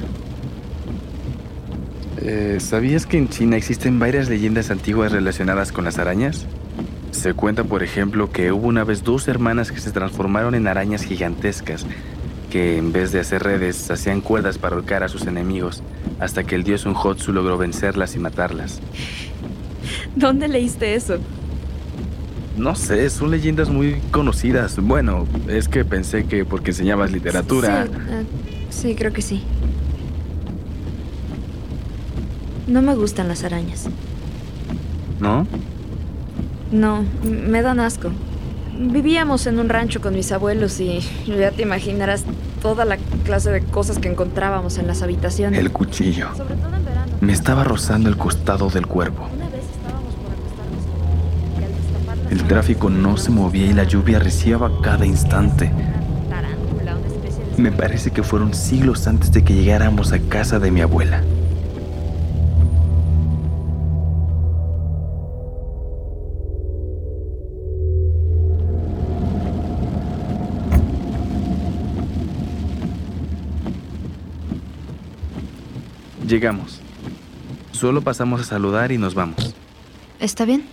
[2.21, 6.47] eh, ¿sabías que en China existen varias leyendas antiguas relacionadas con las arañas?
[7.11, 11.03] Se cuenta, por ejemplo, que hubo una vez dos hermanas que se transformaron en arañas
[11.03, 11.85] gigantescas
[12.53, 15.81] que en vez de hacer redes, hacían cuerdas para ahorcar a sus enemigos,
[16.19, 18.79] hasta que el dios Unhotsu logró vencerlas y matarlas.
[20.15, 21.17] ¿Dónde leíste eso?
[22.55, 24.77] No sé, son leyendas muy conocidas.
[24.79, 27.87] Bueno, es que pensé que porque enseñabas literatura...
[27.87, 28.25] Sí, eh,
[28.69, 29.41] sí, creo que sí.
[32.67, 33.89] No me gustan las arañas.
[35.19, 35.47] ¿No?
[36.71, 38.11] No, me dan asco.
[38.91, 42.25] Vivíamos en un rancho con mis abuelos y ya te imaginarás
[42.61, 45.59] toda la clase de cosas que encontrábamos en las habitaciones.
[45.59, 46.35] El cuchillo.
[46.35, 47.11] Sobre todo en verano.
[47.21, 49.27] Me estaba rozando el costado del cuerpo.
[49.33, 50.83] Una vez estábamos por acostarnos
[51.59, 55.71] y al destapar las El tráfico no se movía y la lluvia arreciaba cada instante.
[57.57, 61.21] Me parece que fueron siglos antes de que llegáramos a casa de mi abuela.
[76.33, 76.79] Llegamos.
[77.73, 79.53] Solo pasamos a saludar y nos vamos.
[80.19, 80.65] ¿Está bien?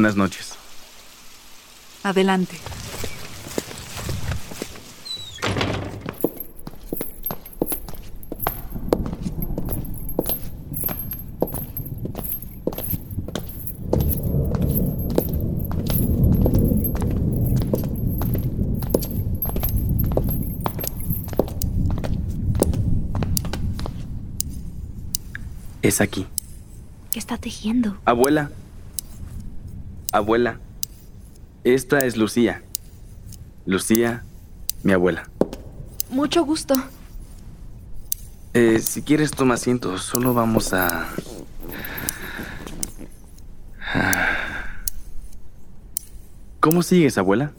[0.00, 0.54] Buenas noches.
[2.04, 2.56] Adelante.
[25.82, 26.26] Es aquí.
[27.10, 27.98] ¿Qué está tejiendo?
[28.06, 28.50] Abuela.
[30.12, 30.58] Abuela.
[31.64, 32.62] Esta es Lucía.
[33.66, 34.24] Lucía,
[34.82, 35.28] mi abuela.
[36.10, 36.74] Mucho gusto.
[38.54, 39.98] Eh, si quieres, toma asiento.
[39.98, 41.08] Solo vamos a...
[46.58, 47.52] ¿Cómo sigues, abuela?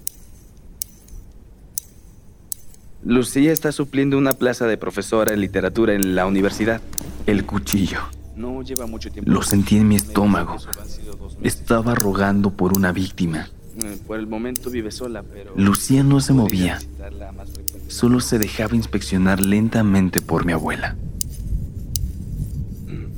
[3.03, 6.81] Lucía está supliendo una plaza de profesora en literatura en la universidad.
[7.25, 8.01] El cuchillo.
[9.25, 10.57] Lo sentí en mi estómago.
[11.43, 13.49] Estaba rogando por una víctima.
[14.05, 15.53] Por el momento vive sola, pero...
[15.55, 16.79] Lucía no se movía.
[17.87, 20.95] Solo se dejaba inspeccionar lentamente por mi abuela.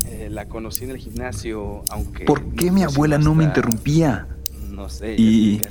[0.05, 2.25] Eh, la conocí en el gimnasio, aunque...
[2.25, 4.27] ¿Por qué mi abuela no me interrumpía?
[4.69, 5.15] No sé.
[5.17, 5.62] Y...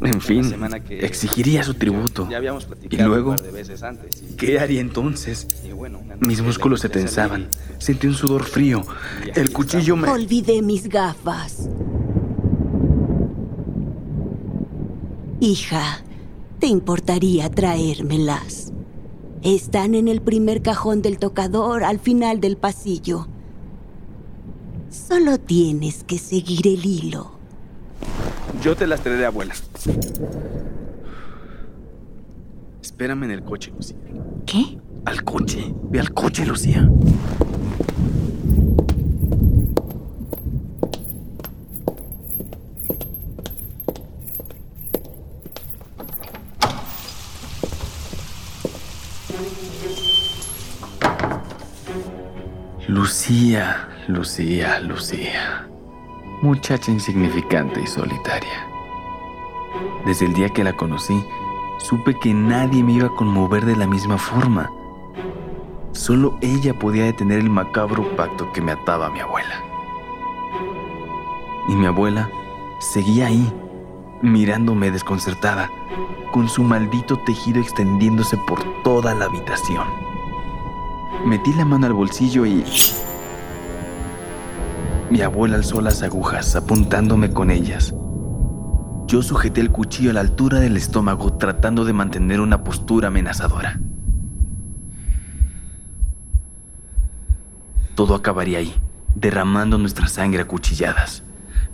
[0.00, 0.54] En fin,
[0.90, 2.28] exigiría su tributo.
[2.88, 3.34] Y luego,
[4.36, 5.46] ¿qué haría entonces?
[6.20, 7.48] Mis músculos se tensaban.
[7.78, 8.84] Sentí un sudor frío.
[9.34, 10.08] El cuchillo me...
[10.08, 11.68] Olvidé mis gafas.
[15.40, 16.02] Hija,
[16.58, 18.72] ¿te importaría traérmelas?
[19.42, 23.28] Están en el primer cajón del tocador al final del pasillo.
[24.90, 27.37] Solo tienes que seguir el hilo.
[28.62, 29.54] Yo te las traeré, abuela.
[32.82, 33.96] Espérame en el coche, Lucía.
[34.46, 34.78] ¿Qué?
[35.04, 35.72] Al coche.
[35.84, 36.88] Ve al coche, Lucía.
[52.88, 55.68] Lucía, Lucía, Lucía.
[56.40, 58.68] Muchacha insignificante y solitaria.
[60.06, 61.24] Desde el día que la conocí,
[61.78, 64.70] supe que nadie me iba a conmover de la misma forma.
[65.90, 69.64] Solo ella podía detener el macabro pacto que me ataba a mi abuela.
[71.68, 72.30] Y mi abuela
[72.78, 73.52] seguía ahí,
[74.22, 75.68] mirándome desconcertada,
[76.30, 79.88] con su maldito tejido extendiéndose por toda la habitación.
[81.24, 82.64] Metí la mano al bolsillo y...
[85.10, 87.94] Mi abuela alzó las agujas, apuntándome con ellas.
[89.06, 93.80] Yo sujeté el cuchillo a la altura del estómago, tratando de mantener una postura amenazadora.
[97.94, 98.74] Todo acabaría ahí,
[99.14, 101.24] derramando nuestra sangre a cuchilladas.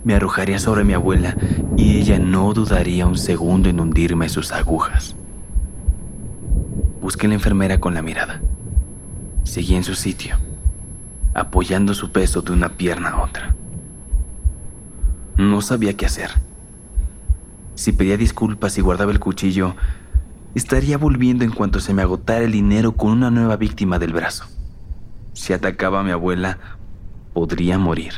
[0.05, 1.35] me arrojaría sobre mi abuela
[1.75, 5.15] y ella no dudaría un segundo en hundirme sus agujas.
[7.01, 8.39] Busqué a la enfermera con la mirada.
[9.43, 10.37] Seguí en su sitio,
[11.35, 13.55] apoyando su peso de una pierna a otra.
[15.37, 16.31] No sabía qué hacer.
[17.75, 19.75] Si pedía disculpas y guardaba el cuchillo,
[20.55, 24.45] estaría volviendo en cuanto se me agotara el dinero con una nueva víctima del brazo.
[25.33, 26.57] Si atacaba a mi abuela,
[27.33, 28.13] podría morir.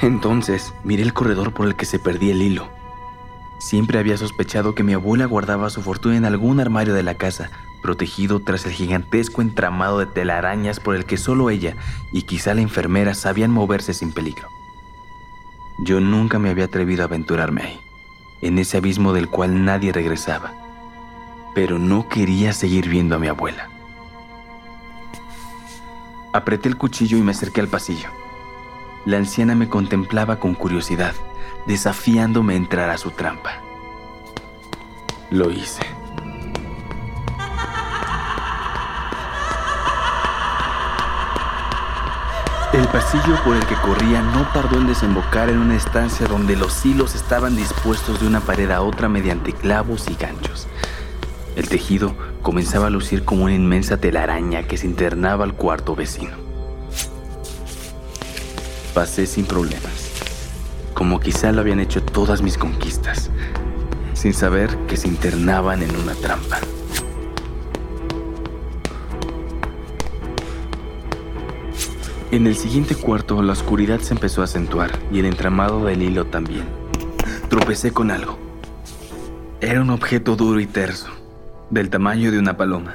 [0.00, 2.68] Entonces miré el corredor por el que se perdía el hilo.
[3.58, 7.50] Siempre había sospechado que mi abuela guardaba su fortuna en algún armario de la casa,
[7.82, 11.76] protegido tras el gigantesco entramado de telarañas por el que solo ella
[12.12, 14.48] y quizá la enfermera sabían moverse sin peligro.
[15.78, 17.80] Yo nunca me había atrevido a aventurarme ahí,
[18.42, 20.52] en ese abismo del cual nadie regresaba,
[21.54, 23.68] pero no quería seguir viendo a mi abuela.
[26.32, 28.23] Apreté el cuchillo y me acerqué al pasillo.
[29.04, 31.14] La anciana me contemplaba con curiosidad,
[31.66, 33.60] desafiándome a entrar a su trampa.
[35.30, 35.82] Lo hice.
[42.72, 46.84] El pasillo por el que corría no tardó en desembocar en una estancia donde los
[46.84, 50.66] hilos estaban dispuestos de una pared a otra mediante clavos y ganchos.
[51.54, 56.43] El tejido comenzaba a lucir como una inmensa telaraña que se internaba al cuarto vecino.
[58.94, 60.12] Pasé sin problemas,
[60.94, 63.28] como quizá lo habían hecho todas mis conquistas,
[64.12, 66.60] sin saber que se internaban en una trampa.
[72.30, 76.26] En el siguiente cuarto, la oscuridad se empezó a acentuar y el entramado del hilo
[76.26, 76.64] también.
[77.48, 78.38] Tropecé con algo.
[79.60, 81.08] Era un objeto duro y terso,
[81.68, 82.94] del tamaño de una paloma.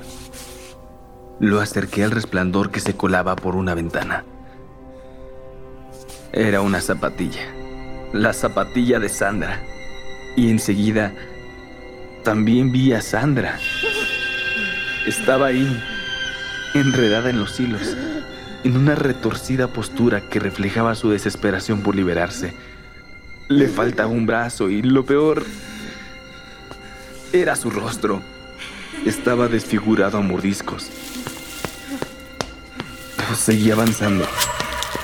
[1.41, 4.24] Lo acerqué al resplandor que se colaba por una ventana.
[6.34, 7.45] Era una zapatilla,
[8.13, 9.61] la zapatilla de Sandra.
[10.36, 11.13] Y enseguida
[12.23, 13.57] también vi a Sandra.
[15.07, 15.82] Estaba ahí,
[16.73, 17.95] enredada en los hilos
[18.63, 22.53] en una retorcida postura que reflejaba su desesperación por liberarse.
[23.47, 25.45] Le faltaba un brazo y lo peor
[27.34, 28.21] era su rostro.
[29.05, 30.89] Estaba desfigurado a mordiscos.
[33.36, 34.25] Seguí avanzando,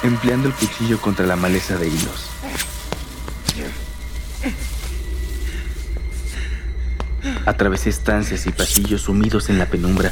[0.06, 2.30] empleando el cuchillo contra la maleza de hilos.
[7.46, 10.12] Atravesé estancias y pasillos sumidos en la penumbra,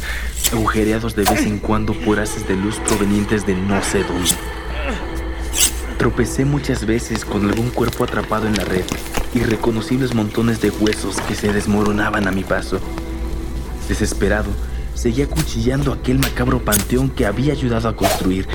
[0.51, 4.31] agujereados de vez en cuando por haces de luz provenientes de no sé dónde.
[5.97, 8.83] Tropecé muchas veces con algún cuerpo atrapado en la red,
[9.33, 12.79] irreconocibles montones de huesos que se desmoronaban a mi paso.
[13.87, 14.49] Desesperado,
[14.95, 18.47] seguía cuchillando aquel macabro panteón que había ayudado a construir,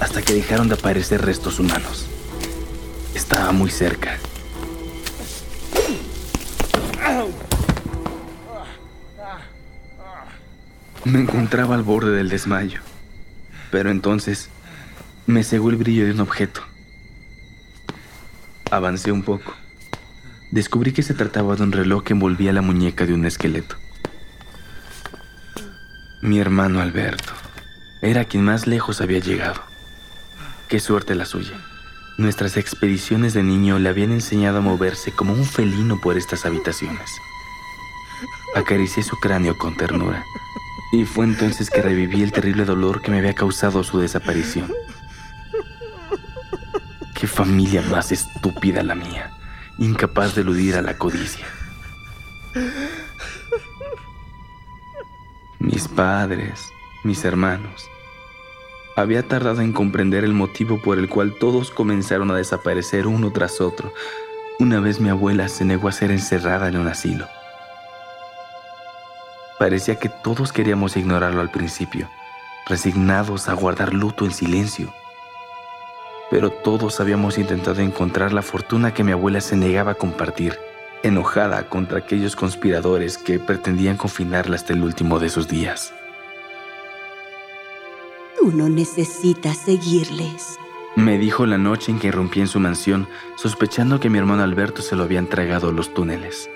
[0.00, 2.06] hasta que dejaron de aparecer restos humanos.
[3.14, 4.18] Estaba muy cerca.
[11.04, 12.80] Me encontraba al borde del desmayo,
[13.70, 14.50] pero entonces
[15.26, 16.60] me cegó el brillo de un objeto.
[18.70, 19.54] Avancé un poco.
[20.50, 23.76] Descubrí que se trataba de un reloj que envolvía la muñeca de un esqueleto.
[26.20, 27.32] Mi hermano Alberto
[28.02, 29.62] era quien más lejos había llegado.
[30.68, 31.56] Qué suerte la suya.
[32.18, 37.10] Nuestras expediciones de niño le habían enseñado a moverse como un felino por estas habitaciones.
[38.54, 40.22] Acaricié su cráneo con ternura
[40.92, 44.70] y fue entonces que reviví el terrible dolor que me había causado su desaparición.
[47.14, 49.30] Qué familia más estúpida la mía,
[49.78, 51.46] incapaz de eludir a la codicia.
[55.60, 56.60] Mis padres,
[57.04, 57.88] mis hermanos.
[58.98, 63.60] Había tardado en comprender el motivo por el cual todos comenzaron a desaparecer uno tras
[63.60, 63.92] otro,
[64.58, 67.28] una vez mi abuela se negó a ser encerrada en un asilo.
[69.56, 72.10] Parecía que todos queríamos ignorarlo al principio,
[72.66, 74.92] resignados a guardar luto en silencio.
[76.28, 80.58] Pero todos habíamos intentado encontrar la fortuna que mi abuela se negaba a compartir,
[81.04, 85.94] enojada contra aquellos conspiradores que pretendían confinarla hasta el último de sus días.
[88.40, 90.58] Tú no necesitas seguirles,
[90.98, 94.82] me dijo la noche en que irrumpí en su mansión, sospechando que mi hermano Alberto
[94.82, 96.50] se lo habían tragado los túneles.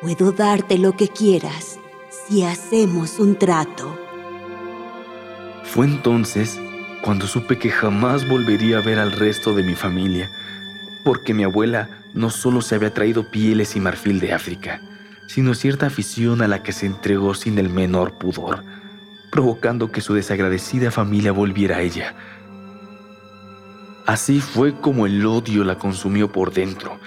[0.00, 1.78] Puedo darte lo que quieras
[2.08, 3.98] si hacemos un trato.
[5.62, 6.58] Fue entonces
[7.02, 10.30] cuando supe que jamás volvería a ver al resto de mi familia,
[11.04, 14.80] porque mi abuela no solo se había traído pieles y marfil de África,
[15.26, 18.64] sino cierta afición a la que se entregó sin el menor pudor,
[19.32, 22.14] provocando que su desagradecida familia volviera a ella,
[24.06, 26.98] Así fue como el odio la consumió por dentro,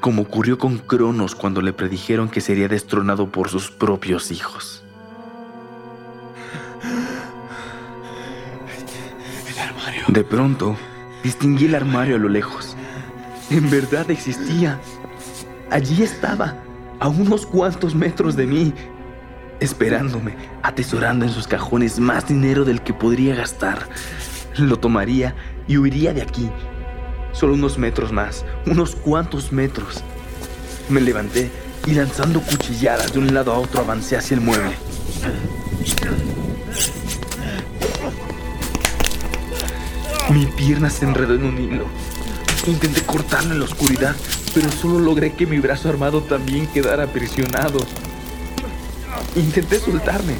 [0.00, 4.84] como ocurrió con Cronos cuando le predijeron que sería destronado por sus propios hijos.
[10.06, 10.76] De pronto,
[11.24, 12.76] distinguí el armario a lo lejos.
[13.50, 14.80] En verdad existía.
[15.68, 16.54] Allí estaba,
[17.00, 18.72] a unos cuantos metros de mí,
[19.60, 23.88] esperándome, atesorando en sus cajones más dinero del que podría gastar.
[24.56, 25.34] Lo tomaría
[25.68, 26.50] y huiría de aquí.
[27.32, 30.02] Solo unos metros más, unos cuantos metros.
[30.88, 31.50] Me levanté
[31.86, 34.74] y lanzando cuchilladas de un lado a otro avancé hacia el mueble.
[40.32, 41.84] Mi pierna se enredó en un hilo.
[42.66, 44.16] Intenté cortarlo en la oscuridad,
[44.54, 47.78] pero solo logré que mi brazo armado también quedara aprisionado.
[49.36, 50.34] Intenté soltarme,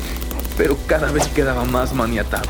[0.56, 2.48] pero cada vez quedaba más maniatado.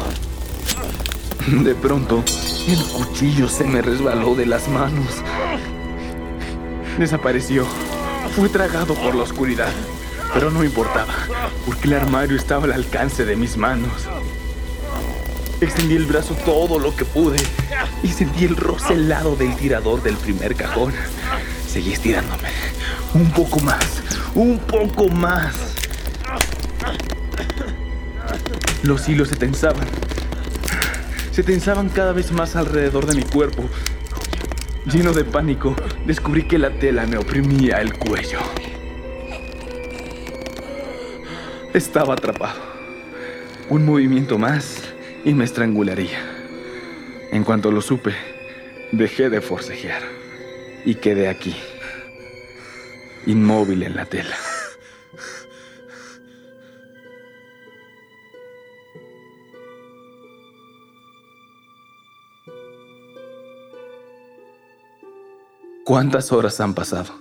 [1.48, 2.22] De pronto,
[2.68, 5.08] el cuchillo se me resbaló de las manos.
[6.98, 7.66] Desapareció.
[8.36, 9.72] Fue tragado por la oscuridad.
[10.34, 11.14] Pero no importaba,
[11.64, 13.90] porque el armario estaba al alcance de mis manos.
[15.60, 17.38] Extendí el brazo todo lo que pude
[18.04, 20.92] y sentí el roce helado del tirador del primer cajón.
[21.68, 22.50] Seguí estirándome.
[23.14, 23.84] Un poco más,
[24.34, 25.76] un poco más.
[28.82, 29.86] Los hilos se tensaban.
[31.32, 33.68] Se tensaban cada vez más alrededor de mi cuerpo.
[34.90, 35.74] Lleno de pánico,
[36.06, 38.38] descubrí que la tela me oprimía el cuello.
[41.74, 42.60] Estaba atrapado.
[43.68, 44.82] Un movimiento más
[45.24, 46.18] y me estrangularía.
[47.32, 48.14] En cuanto lo supe,
[48.92, 50.02] dejé de forcejear
[50.84, 51.56] y quedé aquí,
[53.26, 54.36] inmóvil en la tela.
[65.86, 67.14] ¿Cuántas horas han pasado?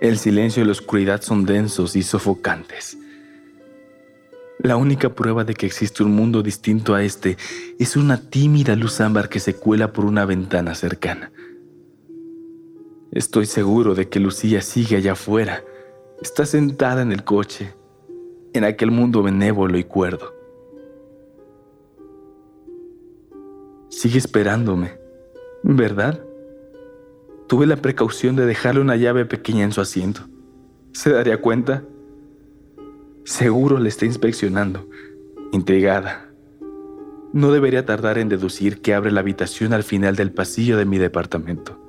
[0.00, 2.98] El silencio y la oscuridad son densos y sofocantes.
[4.58, 7.36] La única prueba de que existe un mundo distinto a este
[7.78, 11.30] es una tímida luz ámbar que se cuela por una ventana cercana.
[13.12, 15.62] Estoy seguro de que Lucía sigue allá afuera.
[16.20, 17.72] Está sentada en el coche,
[18.52, 20.34] en aquel mundo benévolo y cuerdo.
[23.90, 24.98] Sigue esperándome,
[25.62, 26.20] ¿verdad?
[27.46, 30.22] Tuve la precaución de dejarle una llave pequeña en su asiento.
[30.92, 31.84] ¿Se daría cuenta?
[33.24, 34.88] Seguro le está inspeccionando,
[35.52, 36.30] intrigada.
[37.32, 40.98] No debería tardar en deducir que abre la habitación al final del pasillo de mi
[40.98, 41.80] departamento.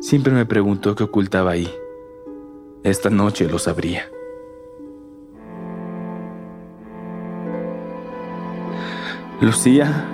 [0.00, 1.70] Siempre me preguntó qué ocultaba ahí.
[2.82, 4.08] Esta noche lo sabría.
[9.40, 10.06] Lucía.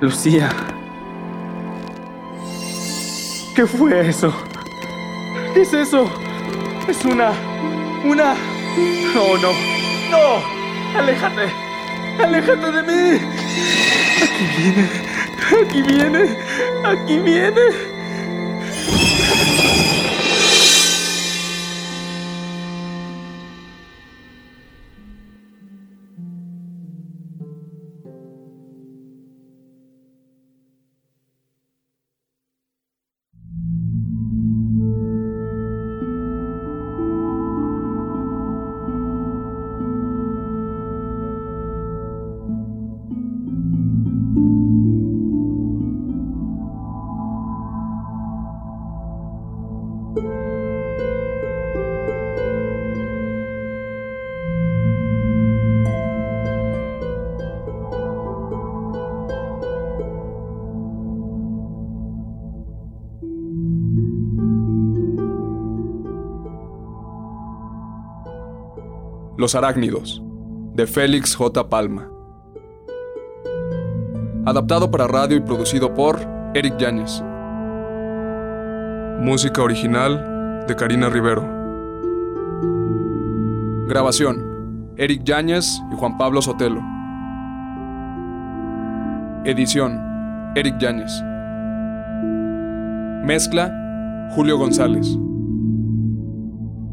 [0.00, 0.50] Lucía.
[3.58, 4.32] ¿Qué fue eso?
[5.52, 6.08] ¿Qué es eso?
[6.86, 7.32] Es una...
[8.04, 8.36] Una...
[9.12, 9.52] No, no.
[10.12, 10.96] No.
[10.96, 11.52] Aléjate.
[12.22, 13.18] Aléjate de mí.
[14.22, 14.88] Aquí viene.
[15.64, 16.38] Aquí viene.
[16.84, 17.60] Aquí viene.
[69.38, 70.20] Los arácnidos,
[70.74, 71.68] de Félix J.
[71.68, 72.10] Palma.
[74.44, 76.18] Adaptado para radio y producido por
[76.54, 77.22] Eric Yáñez.
[79.20, 81.44] Música original de Karina Rivero.
[83.86, 86.82] Grabación, Eric Yáñez y Juan Pablo Sotelo.
[89.44, 90.00] Edición,
[90.56, 91.22] Eric Yáñez.
[93.24, 95.16] Mezcla, Julio González.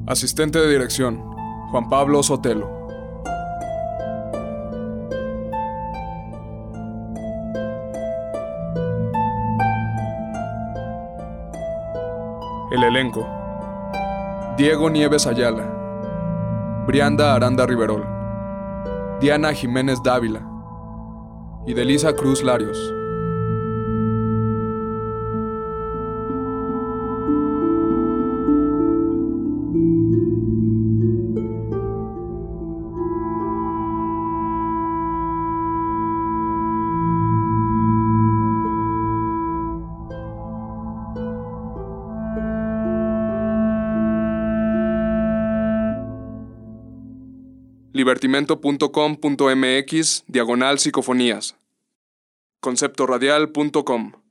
[0.06, 1.34] Asistente de dirección,
[1.76, 2.69] Juan Pablo Sotelo.
[12.71, 13.28] El elenco.
[14.55, 15.65] Diego Nieves Ayala.
[16.88, 18.07] Brianda Aranda Riverol.
[19.19, 20.47] Diana Jiménez Dávila.
[21.67, 22.95] y de Lisa Cruz Larios.
[48.26, 51.55] libertimento.com.mx diagonal psicofonías.
[52.59, 54.24] conceptoradial.com